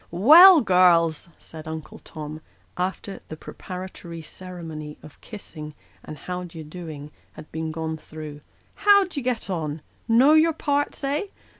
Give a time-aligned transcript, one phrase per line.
[0.09, 2.41] "Well, girls!" said Uncle Tom,
[2.75, 8.41] after the preparatory ceremony of kissing and how d'ye do ing had been gone through"
[8.87, 9.83] how d'ye get on?
[10.07, 11.25] Know your parts, eh?